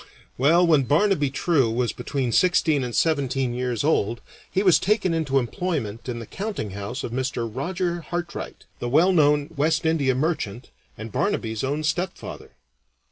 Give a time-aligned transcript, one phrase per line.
[0.35, 5.37] Well, when Barnaby True was between sixteen and seventeen years old he was taken into
[5.37, 7.47] employment in the countinghouse of Mr.
[7.47, 12.49] Roger Hartright, the well known West India merchant, and Barnaby's own stepfather.